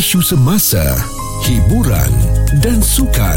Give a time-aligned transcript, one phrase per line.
[0.00, 0.80] isu semasa,
[1.44, 2.08] hiburan
[2.64, 3.36] dan sukan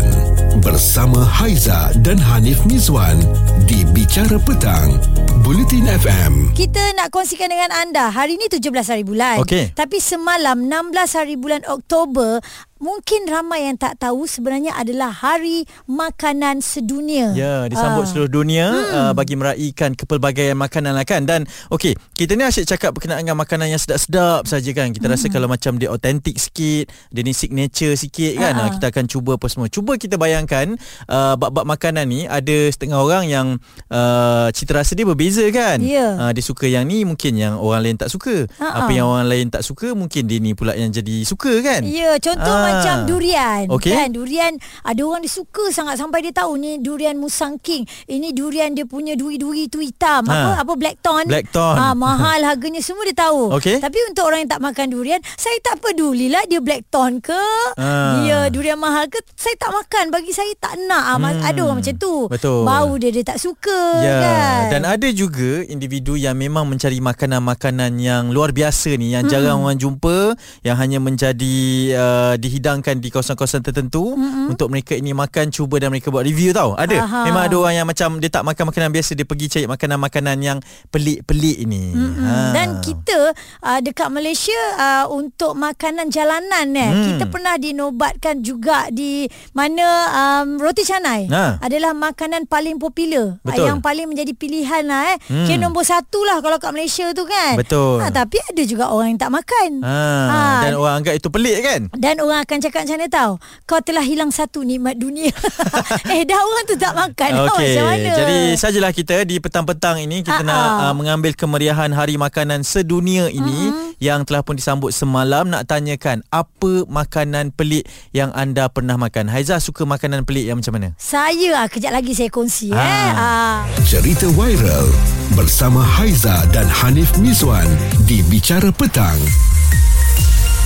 [0.64, 3.20] bersama Haiza dan Hanif Mizwan
[3.68, 4.96] di Bicara Petang,
[5.44, 6.56] Bulletin FM.
[6.56, 9.76] Kita nak kongsikan dengan anda Hari ini 17 hari bulan Okey.
[9.76, 12.40] Tapi semalam 16 hari bulan Oktober
[12.84, 18.10] Mungkin ramai yang tak tahu Sebenarnya adalah Hari Makanan Sedunia Ya, disambut Ah.
[18.12, 18.92] seluruh dunia hmm.
[18.92, 21.24] uh, bagi meraihkan kepelbagaian makanan lah kan.
[21.24, 24.92] Dan okey, kita ni asyik cakap berkenaan dengan makanan yang sedap-sedap saja kan.
[24.92, 25.14] Kita hmm.
[25.14, 28.58] rasa kalau macam dia autentik sikit, dia ni signature sikit kan.
[28.58, 28.68] Ah, ah.
[28.68, 29.70] Uh, kita akan cuba apa semua.
[29.70, 30.76] Cuba kita bayangkan
[31.08, 33.48] uh, bab-bab makanan ni ada setengah orang yang
[33.94, 35.80] uh, cita rasa dia berbeza kan.
[35.80, 36.18] Ya.
[36.18, 38.50] Uh, dia suka yang ni mungkin yang orang lain tak suka.
[38.58, 41.86] Ah, Apa yang orang lain tak suka mungkin dia ni pula yang jadi suka kan.
[41.86, 42.73] Ya, contoh Ah.
[42.76, 43.64] Macam durian.
[43.70, 43.92] Okey.
[43.92, 44.52] Kan, durian
[44.82, 47.82] ada orang dia suka sangat sampai dia tahu ni durian Musang King.
[48.06, 50.24] Ini durian dia punya duri-duri tu hitam.
[50.24, 50.34] Ha.
[50.34, 51.26] Apa apa blackthorn.
[51.26, 51.76] Blackthorn.
[51.76, 53.54] Ah, mahal harganya semua dia tahu.
[53.54, 53.78] Okey.
[53.78, 57.42] Tapi untuk orang yang tak makan durian, saya tak pedulilah dia blackthorn ke,
[57.76, 58.20] Ah.
[58.20, 60.10] dia durian mahal ke, saya tak makan.
[60.10, 61.04] Bagi saya tak nak.
[61.06, 61.40] Ah, Hmm.
[61.42, 62.16] Ada orang macam tu.
[62.28, 62.62] Betul.
[62.64, 64.62] Bau dia dia tak suka Ya, kan.
[64.70, 69.76] dan ada juga individu yang memang mencari makanan-makanan yang luar biasa ni yang jarang orang
[69.76, 71.58] jumpa yang hanya menjadi
[71.96, 72.34] uh,
[72.64, 74.16] dihidangkan di kawasan-kawasan tertentu
[74.48, 76.80] untuk mereka ini makan cuba dan mereka buat review tau.
[76.80, 76.96] Ada.
[77.04, 77.20] Aha.
[77.28, 80.58] Memang ada orang yang macam dia tak makan makanan biasa dia pergi cari makanan-makanan yang
[80.88, 81.92] pelik-pelik ini.
[81.92, 82.24] Mm-mm.
[82.24, 82.56] Ha.
[82.56, 87.06] Dan kita uh, dekat Malaysia uh, untuk makanan jalanan eh Hmm.
[87.10, 91.58] kita pernah dinobatkan juga di mana um, roti canai Ha.
[91.58, 93.66] adalah makanan paling popular Betul.
[93.66, 95.18] yang paling menjadi pilihan lah eh.
[95.26, 95.50] Hmm.
[95.50, 97.58] Kira nombor satu lah kalau kat Malaysia tu kan.
[97.58, 97.98] Betul.
[97.98, 99.70] Ha, tapi ada juga orang yang tak makan.
[99.82, 99.98] Ha.
[100.30, 100.40] Ha.
[100.70, 101.82] dan orang anggap itu pelik kan?
[101.98, 103.34] Dan orang akan cakap macam mana tahu
[103.64, 105.32] Kau telah hilang satu nikmat dunia
[106.14, 107.74] Eh dah orang tu tak makan Okey.
[107.74, 110.84] Macam mana Jadi sajalah kita di petang-petang ini kita Ah, nak ah.
[110.90, 113.96] uh, mengambil kemeriahan Hari Makanan Sedunia ini mm-hmm.
[113.98, 119.32] yang telah pun disambut semalam nak tanyakan apa makanan pelik yang anda pernah makan.
[119.32, 120.92] Haiza suka makanan pelik yang macam mana?
[120.98, 122.84] Saya ah, Kejap lagi saya kongsi Ah.
[122.84, 123.12] eh.
[123.16, 123.58] Ah.
[123.86, 124.92] Cerita viral
[125.34, 127.70] bersama Haiza dan Hanif Mizwan
[128.04, 129.16] di Bicara Petang,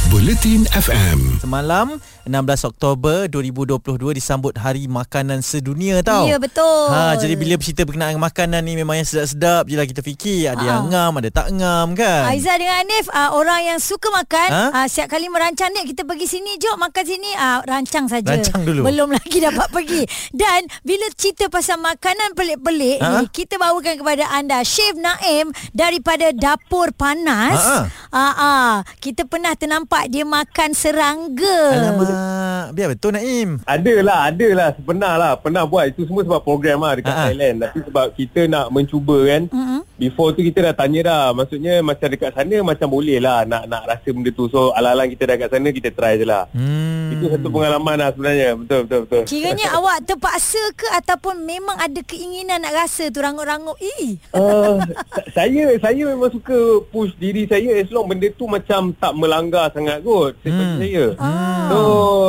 [0.07, 1.44] Bulletin FM.
[1.44, 2.31] Semalam 16
[2.66, 3.75] Oktober 2022
[4.13, 6.23] disambut Hari Makanan Sedunia tau.
[6.23, 9.84] Ya betul Ha, jadi bila bercerita berkenaan dengan makanan ni memang yang sedap-sedap je lah
[9.84, 10.47] kita fikir.
[10.47, 10.68] Ada Ah.
[10.69, 12.23] yang ngam, ada tak ngam kan?
[12.25, 14.63] Aiza dengan Hanif uh, Orang yang suka makan Ha?
[14.73, 18.63] uh, Setiap kali merancang ni Kita pergi sini Jom makan sini uh, Rancang saja Rancang
[18.63, 18.81] dulu.
[18.84, 23.07] Belum lagi dapat pergi Dan Bila cerita pasal makanan pelik-pelik Ha?
[23.18, 27.78] ni Kita bawakan kepada anda Chef Naim Daripada Dapur Panas Ha,
[28.12, 33.50] uh, uh, Kita pernah ternampak Dia makan serangga Alamak, biar betul Naim.
[33.63, 34.69] Ada lah, ada lah.
[34.78, 35.34] Pernah lah.
[35.40, 35.85] Pernah buat.
[35.90, 37.25] Itu semua sebab program lah dekat Ha-ha.
[37.29, 37.56] Thailand.
[37.63, 39.41] Tapi sebab kita nak mencuba kan.
[39.50, 39.81] Mm-mm.
[39.97, 41.23] Before tu kita dah tanya dah.
[41.34, 44.50] Maksudnya macam dekat sana macam boleh lah nak nak rasa benda tu.
[44.51, 46.44] So alang-alang kita dah kat sana kita try je lah.
[46.53, 46.96] Hmm.
[47.17, 48.50] Itu satu pengalaman lah sebenarnya.
[48.55, 49.23] Betul, betul, betul.
[49.25, 54.78] Kiranya awak terpaksa ke Ataupun memang ada keinginan nak rasa tu Rangup-rangup Ih Uh,
[55.09, 56.57] sa- saya saya memang suka
[56.88, 60.77] push diri saya as long benda tu macam tak melanggar sangat kot saya Hmm.
[60.77, 61.06] saya.
[61.17, 61.67] Ah.
[61.67, 61.77] So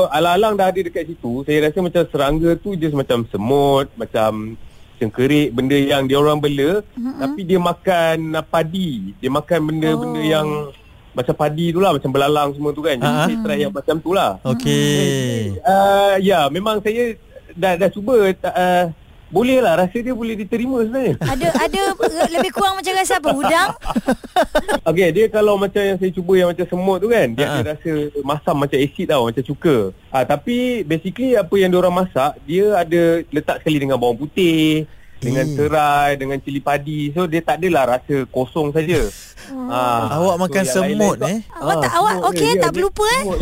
[0.09, 4.57] alang-alang dah ada dekat situ, saya rasa macam serangga tu just macam semut, macam
[4.95, 7.19] cengkerik, benda yang dia orang bela Mm-mm.
[7.19, 9.15] tapi dia makan padi.
[9.17, 10.27] Dia makan benda-benda Oh.
[10.27, 10.49] yang
[11.19, 12.95] macam padi tu lah, macam belalang semua tu kan.
[12.95, 13.27] Jadi Ah.
[13.27, 14.39] saya try yang macam tu lah.
[14.47, 15.59] Okey.
[15.61, 17.19] Uh, ya, memang saya
[17.53, 18.85] dah dah cuba uh,
[19.29, 21.21] boleh lah rasa dia boleh diterima sebenarnya.
[21.21, 21.83] Ada ada
[22.39, 23.71] lebih kurang macam rasa apa Udang
[24.89, 27.93] Okey, dia kalau macam yang saya cuba yang macam semut tu kan, dia ada rasa
[28.25, 29.77] masam macam asid tau, macam cuka.
[30.09, 34.89] Ah tapi basically apa yang dia orang masak, dia ada letak sekali dengan bawang putih,
[35.19, 35.55] dengan Eh.
[35.55, 37.11] serai, dengan cili padi.
[37.11, 39.03] So dia tak adalah rasa kosong saja.
[39.49, 41.41] Ah, Awak makan yang semut, lain-lain eh?
[41.57, 43.23] Awak tak- awak semut okey, dia, tak berlupa, eh?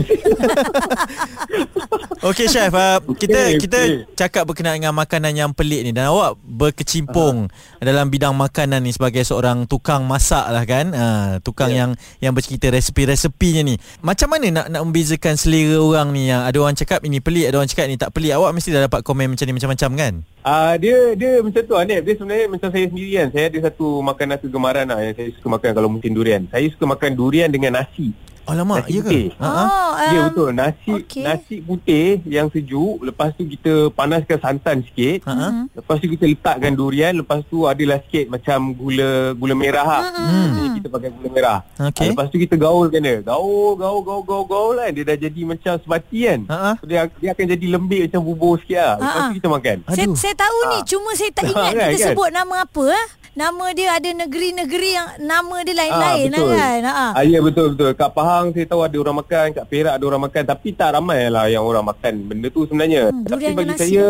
[2.23, 3.97] Okey chef, uh, kita Okey, kita okey.
[4.15, 7.47] cakap berkenaan dengan makanan yang pelik ni dan awak berkecimpung
[7.79, 10.91] dalam bidang makanan ni sebagai seorang tukang masak lah kan.
[10.91, 11.85] Uh, tukang Ya.
[11.85, 13.75] yang yang bercerita resepi-resepinya ni.
[14.01, 17.59] Macam mana nak nak membezakan selera orang ni yang ada orang cakap ini pelik, ada
[17.59, 18.33] orang cakap ini tak pelik.
[18.33, 20.13] Awak mesti dah dapat komen macam ni macam-macam kan?
[20.47, 22.07] Ah dia dia macam tu Anip.
[22.07, 23.29] Dia sebenarnya macam saya sendiri kan.
[23.35, 26.47] Saya ada satu makanan kegemaran lah yang saya suka makan kalau musim durian.
[26.55, 28.15] Saya suka makan durian dengan nasi.
[28.47, 29.03] Alamak, Nasi ya ke?
[29.03, 29.27] putih.
[29.37, 29.91] Ha ah.
[30.07, 31.23] Ya um, betul nasi okay.
[31.23, 35.53] nasi putih yang sejuk lepas tu kita panaskan santan sikit Ha ah.
[35.69, 40.53] Lepas tu kita letakkan durian lepas tu adalah sikit macam gula gula merah lah Hmm.
[40.57, 42.01] Jadi kita pakai gula merah Okey.
[42.01, 45.41] Ah, lepas tu kita gaulkan dia gaul gaul gaul gaul gaul kan dia dah jadi
[45.43, 46.75] macam sebati kan Ha ah.
[46.77, 49.35] so, dia, dia akan jadi lembik macam bubur sikit lah lepas Ha, tu ha.
[49.35, 50.15] kita makan Saya, Aduh.
[50.15, 50.83] saya tahu ni Ah.
[50.87, 52.09] Cuma saya tak ingat Kan, Kita kan?
[52.09, 53.07] sebut nama apa eh?
[53.37, 56.57] Nama dia ada negeri-negeri yang nama dia lain-lain betul.
[56.57, 56.81] kan.
[56.89, 57.07] Ha.
[57.13, 57.93] Ah, ya betul betul.
[57.93, 61.29] Kat Pahang saya tahu ada orang makan, kat Perak ada orang makan tapi tak ramai
[61.29, 63.13] lah yang orang makan benda tu sebenarnya.
[63.13, 63.81] Hmm, tapi bagi nasi.
[63.93, 64.09] saya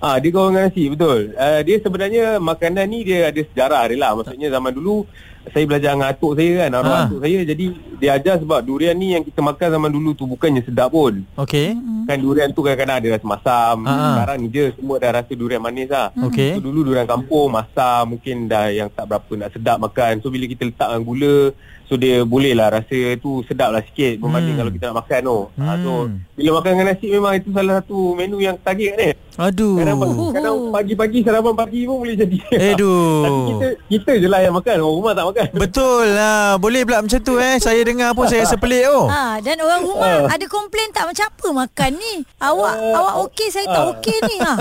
[0.00, 1.36] ah dia goreng nasi betul.
[1.36, 4.10] Uh, dia sebenarnya makanan ni dia ada sejarah dia lah.
[4.16, 5.04] Maksudnya zaman dulu
[5.46, 7.04] saya belajar dengan atuk saya kan, arwah Ah.
[7.04, 10.60] atuk saya jadi dia ajar sebab durian ni yang kita makan zaman dulu tu bukannya
[10.60, 11.24] sedap pun.
[11.36, 11.76] Okey.
[12.04, 13.76] Kan durian tu kadang-kadang ada rasa masam.
[13.82, 14.14] Ah.
[14.14, 16.08] Sekarang ni je semua dah rasa durian manis lah.
[16.18, 16.54] Okey.
[16.54, 20.20] So, dulu durian kampung masam mungkin dah yang tak berapa nak sedap makan.
[20.20, 21.52] So bila kita letakkan gula
[21.84, 24.60] so dia boleh lah rasa tu sedap lah sikit berbanding Hmm.
[24.62, 25.38] kalau kita nak makan tu.
[25.54, 26.16] Ha, so Hmm.
[26.34, 29.08] bila makan dengan nasi memang itu salah satu menu yang target ni.
[29.34, 29.74] Aduh.
[29.76, 29.98] Kadang,
[30.30, 32.38] kadang pagi-pagi sarapan pagi pun boleh jadi.
[32.70, 33.22] Aduh.
[33.24, 34.76] Tapi kita kita je lah yang makan.
[34.78, 35.33] Orang rumah tak makan.
[35.52, 39.06] Betul lah Boleh pula macam tu eh Saya dengar pun saya rasa pelik oh.
[39.06, 42.14] Ha, dan orang rumah ada komplain tak macam apa makan ni?
[42.38, 44.54] Awak awak okey saya tak okey ni ha.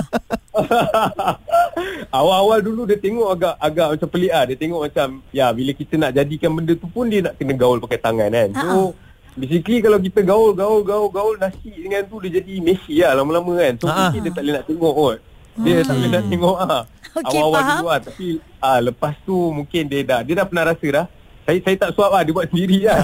[2.18, 4.44] Awal-awal dulu dia tengok agak agak macam pelik lah.
[4.46, 7.78] Dia tengok macam ya bila kita nak jadikan benda tu pun dia nak kena gaul
[7.82, 8.50] pakai tangan kan.
[8.54, 8.94] So
[9.34, 13.52] basically kalau kita gaul gaul gaul gaul nasi dengan tu dia jadi messy lah lama-lama
[13.58, 13.74] kan.
[13.82, 13.98] So Ha-ha.
[14.10, 15.18] mungkin dia tak boleh nak tengok kot.
[15.56, 16.82] Dia tak boleh nak tengok ah.
[17.14, 17.70] Okey, Awal-awal faham.
[17.72, 18.28] dulu lah tapi
[18.58, 21.06] ah lepas tu mungkin dia dah dia dah pernah rasa dah.
[21.44, 23.04] Saya saya tak suap lah Dia buat sendiri lah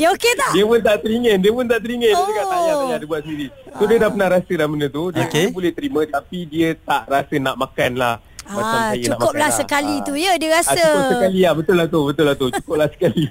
[0.00, 0.50] Dia okey tak?
[0.50, 2.80] Dia pun tak teringin Dia pun tak teringin Dia cakap tak payah, tak Oh.
[2.82, 5.44] payah Dia buat sendiri So dia dah pernah rasa dah benda tu Dia, Okey.
[5.44, 9.54] dia boleh terima Tapi dia tak rasa nak makan lah Ah, cukuplah lah.
[9.54, 10.04] sekali Ah.
[10.04, 10.74] tu ya dia Ah, rasa.
[10.76, 13.24] cukup sekali lah Betul lah tu Betul lah tu Cukuplah sekali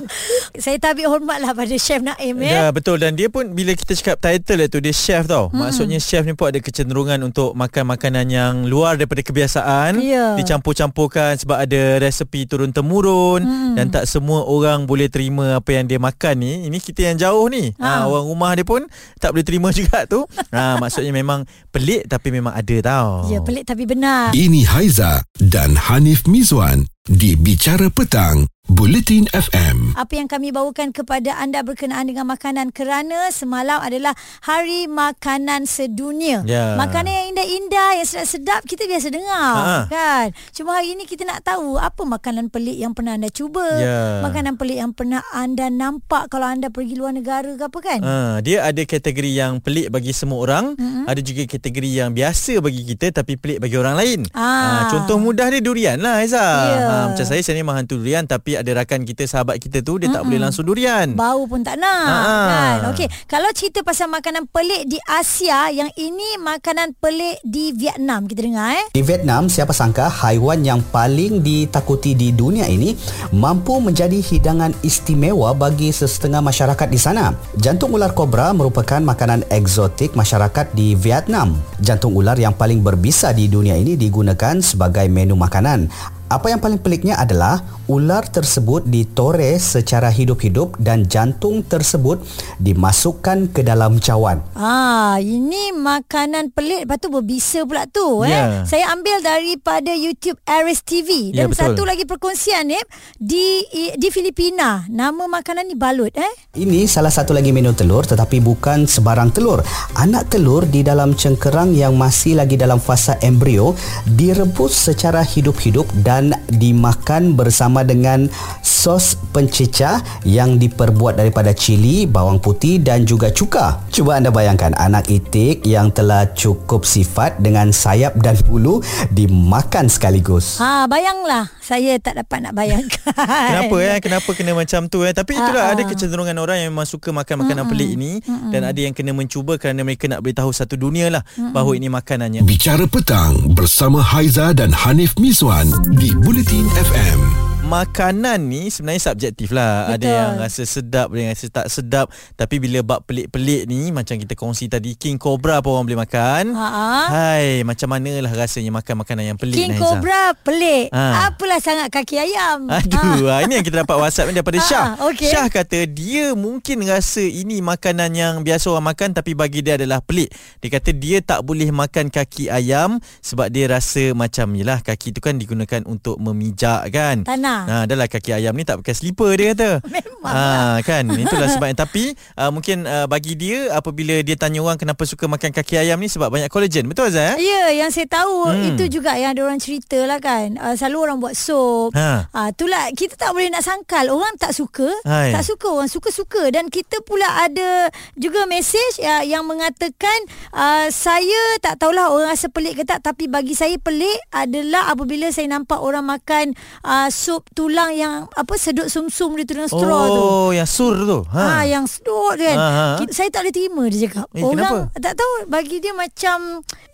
[0.60, 2.64] Saya tabik hormatlah pada Chef Naim Ya ya.
[2.70, 5.48] betul dan dia pun bila kita cakap title itu dia chef tau.
[5.48, 5.62] Hmm.
[5.62, 9.96] Maksudnya chef ni pun ada kecenderungan untuk makan makanan yang luar daripada kebiasaan.
[9.96, 10.34] Ya.
[10.34, 13.74] Dicampur-campurkan sebab ada resepi turun temurun hmm.
[13.74, 16.66] dan tak semua orang boleh terima apa yang dia makan ni.
[16.66, 17.72] Ini kita yang jauh ni.
[17.76, 18.02] Ha.
[18.02, 18.06] Ha.
[18.06, 18.84] orang rumah dia pun
[19.16, 20.26] tak boleh terima juga tu.
[20.50, 23.08] ha maksudnya memang pelik tapi memang ada tau.
[23.26, 24.34] Ya pelik tapi benar.
[24.50, 29.96] Ini Haiza dan Hanif Mizwan di Bicara Petang, Bulletin FM.
[29.96, 34.12] Apa yang kami bawakan kepada anda berkenaan dengan makanan kerana semalam adalah
[34.44, 36.44] Hari Makanan Sedunia.
[36.44, 36.76] Ya.
[36.76, 39.76] Makanan yang indah-indah, yang sedap-sedap kita biasa dengar, Ha.
[39.88, 40.26] kan?
[40.52, 44.20] Cuma hari ini kita nak tahu apa makanan pelik yang pernah anda cuba, Ya.
[44.20, 48.00] makanan pelik yang pernah anda nampak kalau anda pergi luar negara ke apa kan?
[48.04, 51.04] Ha, dia ada kategori yang pelik bagi semua orang, mm-hmm.
[51.08, 54.20] ada juga kategori yang biasa bagi kita tapi pelik bagi orang lain.
[54.36, 54.84] Ah.
[54.84, 56.44] Ha, contoh mudah dia durian lah Aiza.
[56.44, 56.89] Ya.
[56.90, 60.02] Ha, macam saya saya ni memang hantu durian tapi ada rakan kita sahabat kita tu
[60.02, 60.14] dia mm-hmm.
[60.18, 61.06] tak boleh langsung durian.
[61.14, 62.26] Bau pun tak nak Ha.
[62.50, 62.78] kan.
[62.90, 68.26] Okey, kalau cerita pasal makanan pelik di Asia, yang ini makanan pelik di Vietnam.
[68.26, 68.86] Kita dengar eh.
[68.90, 72.98] Di Vietnam, siapa sangka haiwan yang paling ditakuti di dunia ini
[73.30, 77.30] mampu menjadi hidangan istimewa bagi sesetengah masyarakat di sana.
[77.60, 81.54] Jantung ular kobra merupakan makanan eksotik masyarakat di Vietnam.
[81.78, 85.88] Jantung ular yang paling berbisa di dunia ini digunakan sebagai menu makanan.
[86.30, 87.58] Apa yang paling peliknya adalah
[87.90, 92.22] ular tersebut ditores secara hidup-hidup dan jantung tersebut
[92.62, 94.38] dimasukkan ke dalam cawan.
[94.54, 98.62] Ah, ini makanan pelik lepas tu berbisa pula tu eh.
[98.62, 101.74] Saya ambil daripada YouTube Aris TV Ya, dan betul.
[101.74, 102.78] satu lagi perkongsian ni
[103.18, 103.66] di
[103.98, 104.86] di Filipina.
[104.86, 106.30] Nama makanan ni balut eh.
[106.54, 109.66] Ini salah satu lagi menu telur tetapi bukan sebarang telur.
[109.98, 113.74] Anak telur di dalam cengkerang yang masih lagi dalam fasa embrio
[114.06, 116.19] direbus secara hidup-hidup dan
[116.50, 118.28] dimakan bersama dengan
[118.60, 123.80] sos pencecah yang diperbuat daripada cili, bawang putih dan juga cuka.
[123.92, 128.80] Cuba anda bayangkan anak itik yang telah cukup sifat dengan sayap dan bulu
[129.12, 130.56] dimakan sekaligus.
[130.58, 131.52] Ha, bayanglah.
[131.60, 133.12] Saya tak dapat nak bayangkan.
[133.20, 135.74] Kenapa eh kenapa kena macam tu eh tapi itulah Ah, ah.
[135.76, 138.12] ada kecenderungan orang yang memang suka makan makanan pelik ini
[138.48, 141.22] dan ada yang kena mencuba kerana mereka nak beritahu satu dunia lah
[141.52, 142.42] bahawa ini makanannya.
[142.42, 147.49] Bicara Petang bersama Haiza dan Hanif Mizwan di Bulletin FM.
[147.70, 149.94] Makanan ni sebenarnya subjektif lah Betul.
[149.94, 154.18] Ada yang rasa sedap Ada yang rasa tak sedap Tapi bila bab pelik-pelik ni Macam
[154.18, 156.90] kita kongsi tadi King Cobra pun orang boleh makan Ha-ha.
[157.06, 159.86] Hai Macam manalah rasanya makan makanan yang pelik King Naiza?
[159.86, 160.90] Cobra pelik.
[160.90, 161.30] Ha.
[161.30, 162.66] Apalah sangat kaki ayam.
[162.66, 163.44] Aduh, ha.
[163.44, 164.86] ini yang kita dapat WhatsApp ni daripada Ah, Syah.
[165.06, 165.30] okey.
[165.30, 170.02] Syah kata dia mungkin rasa ini makanan yang biasa orang makan tapi bagi dia adalah
[170.02, 170.32] pelik.
[170.58, 175.20] Dia kata dia tak boleh makan kaki ayam sebab dia rasa macam yalah kaki tu
[175.20, 177.22] kan digunakan untuk memijak kan.
[177.22, 177.59] Tak nak.
[177.66, 179.70] Ha, adalah kaki ayam ni tak pakai slipper dia kata.
[179.94, 181.04] Memang ha, kan.
[181.24, 185.50] Itulah sebabnya tapi uh, mungkin uh, bagi dia apabila dia tanya orang kenapa suka makan
[185.50, 186.86] kaki ayam ni sebab banyak collagen.
[186.86, 187.36] Betul Azal?
[187.36, 187.44] Eh?
[187.44, 188.74] Ya, yang saya tahu Hmm.
[188.74, 190.56] itu juga yang ada orang cerita lah kan.
[190.56, 191.92] Uh, selalu orang buat sup.
[191.92, 192.30] Ha.
[192.30, 195.34] Ah, itulah kita tak boleh nak sangkal orang tak suka, Hai.
[195.34, 200.18] tak suka orang suka-suka dan kita pula ada juga mesej ya, yang mengatakan
[200.54, 205.30] uh, saya tak tahulah orang rasa pelik ke tak tapi bagi saya pelik adalah apabila
[205.34, 206.54] saya nampak orang makan
[206.86, 210.22] uh, sup tulang yang apa sedut sumsum dia tu dengan straw tu.
[210.22, 211.26] Oh, yang sur tu.
[211.34, 211.42] Ha.
[211.42, 212.56] ha yang sedut kan.
[212.56, 212.86] Ha, ha.
[213.02, 214.26] Kita, saya tak boleh terima dia cakap.
[214.32, 215.00] Eh, orang kenapa?
[215.02, 216.38] tak tahu bagi dia macam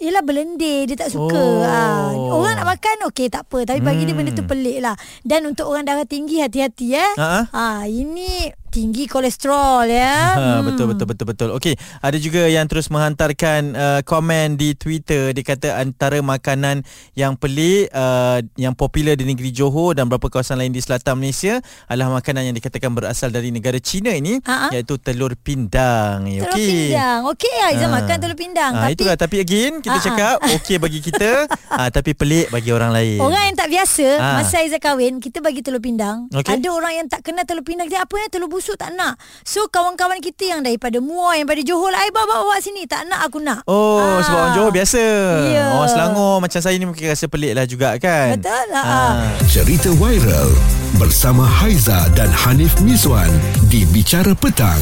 [0.00, 1.36] yalah belendir dia tak suka.
[1.36, 1.60] Oh.
[1.62, 1.82] Ha.
[2.16, 4.24] Orang nak makan okey tak apa tapi bagi dia Hmm.
[4.24, 4.96] benda tu pelik lah.
[5.20, 7.12] Dan untuk orang darah tinggi hati-hati eh.
[7.20, 10.14] Ha, Ha ini tinggi kolesterol ya.
[10.36, 11.48] Ha, betul betul betul betul.
[11.52, 17.34] Okey, ada juga yang terus menghantarkan uh, komen di Twitter dia kata antara makanan yang
[17.34, 21.56] pelik uh, yang popular di negeri Johor dan beberapa kawasan lain di selatan Malaysia
[21.86, 24.68] adalah makanan yang dikatakan berasal dari negara China ini Ha, ha.
[24.70, 26.26] iaitu telur pindang.
[26.26, 26.92] Telur Okey.
[26.92, 27.20] pindang.
[27.26, 27.94] Okey Aizah Ha.
[27.96, 30.06] makan telur pindang Ha, tapi itulah tapi again kita Ha, ha.
[30.06, 33.18] cakap okey bagi kita ha, tapi pelik bagi orang lain.
[33.18, 34.34] Orang yang tak biasa Ah.
[34.36, 36.50] Masa Aizah kahwin Kita bagi telur pindang Okey.
[36.50, 39.68] Ada orang yang tak kenal telur pindang Dia apa ya telur busuk tak nak So
[39.68, 43.22] kawan-kawan kita yang daripada Muar Yang daripada Johor lah "Ai, bawa bawa sini Tak nak
[43.22, 44.18] aku nak Oh, Ah.
[44.18, 45.02] sebab orang Johor biasa.
[45.46, 45.66] Ya.
[45.70, 48.34] Orang Selangor macam saya ni mungkin rasa pelik lah juga kan.
[48.34, 48.82] Betul lah.
[48.82, 49.14] Ah.
[49.44, 50.50] Cerita viral
[50.94, 53.28] bersama Haiza dan Hanif Miswan
[53.66, 54.80] di Bicara Petang.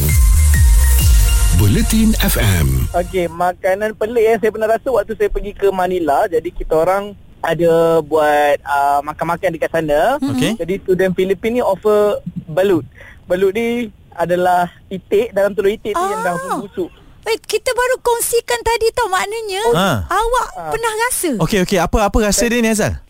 [1.55, 2.91] Buletin FM.
[2.91, 6.27] Okey, makanan pelik yang saya pernah rasa waktu saya pergi ke Manila.
[6.27, 10.19] Jadi kita orang ada buat uh, makan-makan dekat sana.
[10.19, 10.57] Okey.
[10.57, 12.83] Jadi student Filipin ni offer balut.
[13.25, 16.57] Balut ni adalah itik dalam telur itik tu yang dah Ah.
[16.57, 16.89] busuk.
[17.25, 19.97] Eh, kita baru kongsikan tadi tau maknanya Ah.
[20.07, 20.69] awak Ah.
[20.69, 23.01] pernah rasa Okey okey apa apa rasa dia ni Azal?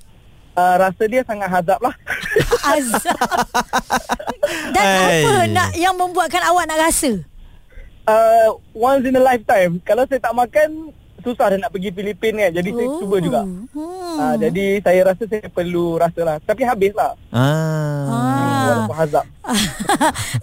[0.56, 1.92] Uh, rasa dia sangat hazab lah.
[2.72, 3.20] azab.
[4.72, 5.20] Dan Hai.
[5.20, 7.12] apa nak yang membuatkan awak nak rasa?
[8.08, 9.84] uh, once in a lifetime.
[9.84, 12.52] Kalau saya tak makan, susah dah nak pergi Filipin kan.
[12.54, 13.42] Jadi saya cuba juga.
[13.44, 13.68] Hmm.
[14.16, 16.38] Uh, jadi saya rasa saya perlu rasa lah.
[16.40, 17.12] Tapi habis lah.
[17.30, 17.44] Ah.
[18.08, 18.25] Ah.
[18.66, 19.26] Walaupun hazab.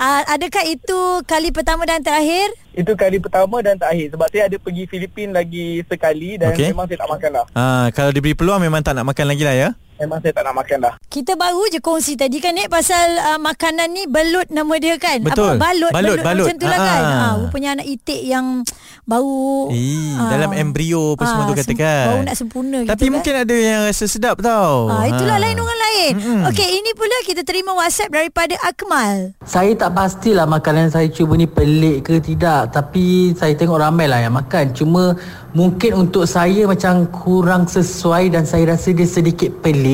[0.02, 2.54] Ah, Adakah itu kali pertama dan terakhir?
[2.72, 6.70] Itu kali pertama dan terakhir sebab saya ada pergi Filipin lagi sekali dan okay.
[6.70, 7.46] memang saya tak makan lah.
[7.52, 9.68] Ah, kalau diberi peluang memang tak nak makan lagi lah ya.
[10.02, 10.94] Memang saya tak nak makan dah.
[11.06, 15.22] Kita baru je kongsi tadi kan Nek pasal uh, makanan ni belut nama dia kan.
[15.22, 15.54] Betul.
[15.54, 16.44] Apa balut Balut, balut.
[16.44, 16.82] macam tu lah Ah.
[16.84, 17.02] kan.
[17.02, 18.66] Ha, rupanya anak itik yang
[19.02, 22.06] bau Eh, ah, dalam embrio apa semua tu katakan.
[22.08, 24.90] Bau nak sempurna Tapi gitu mungkin ada yang rasa sedap tau.
[24.90, 25.40] Ah, itulah Ah.
[25.40, 26.12] lain orang lain.
[26.12, 26.40] Mm-mm.
[26.48, 29.38] Okey, ini pula kita terima WhatsApp daripada Akmal.
[29.44, 34.18] Saya tak pastilah makanan saya cuba ni pelik ke tidak Tapi saya tengok ramai lah
[34.18, 35.12] yang makan Cuma
[35.52, 39.91] mungkin untuk saya macam kurang sesuai Dan saya rasa dia sedikit pelik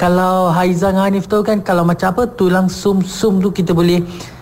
[0.00, 4.00] Kalau Haizan dengan Hanif tahu kan Kalau macam apa tulang sum-sum tu kita boleh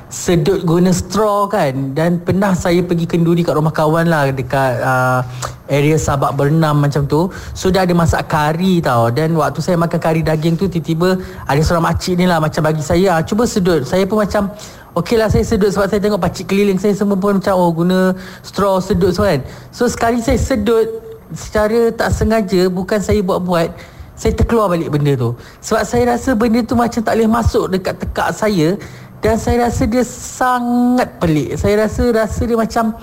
[0.08, 1.92] sedut guna straw kan.
[1.92, 5.20] Dan pernah saya pergi kenduri kat rumah kawan lah Dekat uh,
[5.68, 7.28] area Sabak Bernam macam tu.
[7.52, 9.12] So dia ada masak kari tau.
[9.12, 12.80] Dan waktu saya makan kari daging tu Tiba-tiba ada seorang makcik ni lah Macam bagi
[12.80, 13.84] saya ah, Cuba sedut.
[13.84, 14.48] Saya pun macam
[14.96, 15.74] Okey lah saya sedut.
[15.74, 18.14] Sebab saya tengok pakcik keliling saya Semua pun macam Oh guna
[18.46, 19.44] straw sedut so kan.
[19.74, 20.88] So sekali saya sedut
[21.36, 25.30] Secara tak sengaja Bukan saya buat-buat Saya terkeluar balik benda tu.
[25.62, 28.74] Sebab saya rasa benda tu macam tak boleh masuk Dekat tekak saya
[29.22, 31.54] Dan saya rasa dia sangat pelik.
[31.54, 32.98] Saya rasa rasa dia macam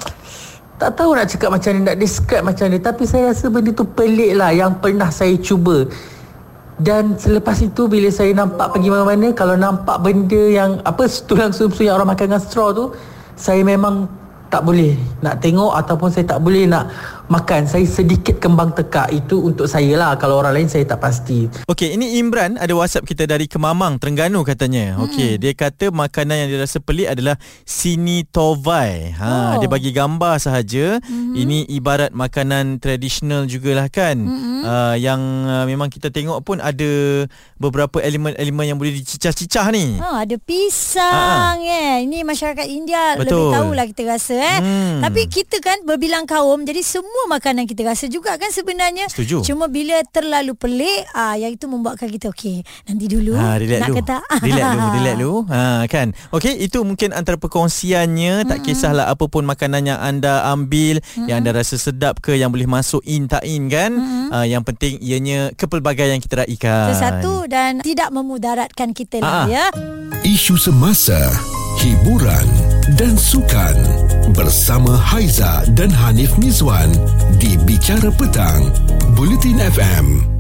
[0.76, 2.84] tak tahu nak cakap macam ni Nak describe macam ni.
[2.84, 5.88] Tapi saya rasa benda tu pelik lah Yang pernah saya cuba.
[6.76, 11.88] Dan selepas itu Bila saya nampak pergi mana-mana Kalau nampak benda yang Apa tulang sumsum
[11.88, 12.92] yang orang makan dengan straw tu
[13.40, 14.12] Saya memang
[14.52, 16.92] tak boleh nak tengok Ataupun saya tak boleh nak
[17.28, 21.48] makan Saya sedikit kembang tekak Itu untuk saya lah Kalau orang lain saya tak pasti
[21.66, 25.00] Okey, ini Imran ada WhatsApp kita dari Kemamang, Terengganu katanya.
[25.02, 29.16] Okey, dia kata makanan yang dia rasa pelik adalah sini tovai.
[29.16, 29.64] Ha, Oh.
[29.64, 31.00] dia bagi gambar sahaja.
[31.08, 34.20] Ini ibarat makanan tradisional jugalah kan.
[34.66, 39.96] Uh, yang uh, memang kita tengok pun ada beberapa elemen-elemen yang boleh dicicah-cicah ni.
[40.00, 42.04] Ha, ada pisang eh.
[42.04, 43.52] Ini masyarakat India Betul.
[43.52, 44.60] lebih tahulah kita rasa eh.
[44.60, 45.00] Hmm.
[45.02, 49.08] Tapi kita kan berbilang kaum jadi semua makanan kita rasa juga kan sebenarnya.
[49.08, 49.42] Setuju.
[49.44, 52.60] Cuma bila terlalu pelik ah yang itu membuatkan kita okey.
[52.84, 53.98] Nanti dulu Ha, relax nak dulu.
[53.98, 54.24] ke tak?
[54.44, 55.34] Relax dulu, relax dulu.
[55.48, 55.62] Ha,
[55.94, 56.08] kan.
[56.32, 58.34] Okey, itu mungkin antara perkongsiannya.
[58.46, 62.66] Tak kisahlah apa pun makanan yang anda ambil, yang anda rasa sedap ke, yang boleh
[62.66, 63.92] masuk in tak in kan.
[64.30, 66.90] Ha, yang penting ianya kepelbagaian kita raikan.
[66.90, 69.46] Itu satu dan tidak memudaratkan kita lah Ah.
[69.46, 69.66] ya.
[70.22, 71.18] Isu semasa,
[71.78, 72.48] hiburan
[72.94, 73.74] dan sukan
[74.38, 76.94] bersama Haiza dan Hanif Miswan
[77.42, 78.70] di Bicara Petang,
[79.18, 80.35] Buletin FM.